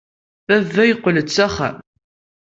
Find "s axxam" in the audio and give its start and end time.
1.35-1.75